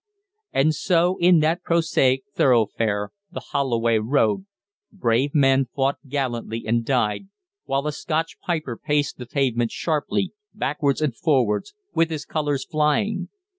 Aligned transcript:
And 0.51 0.73
so 0.73 1.17
in 1.19 1.41
that 1.41 1.61
prosaic 1.61 2.23
thoroughfare, 2.33 3.11
the 3.31 3.39
Holloway 3.39 3.99
Road, 3.99 4.47
brave 4.91 5.35
men 5.35 5.67
fought 5.75 5.97
gallantly 6.07 6.63
and 6.65 6.83
died, 6.83 7.27
while 7.65 7.85
a 7.85 7.91
Scotch 7.91 8.39
piper 8.43 8.79
paced 8.83 9.19
the 9.19 9.27
pavement 9.27 9.69
sharply, 9.69 10.33
backwards 10.55 11.01
and 11.03 11.15
forwards, 11.15 11.75
with 11.93 12.09
his 12.09 12.25
colours 12.25 12.65
flying. 12.65 13.29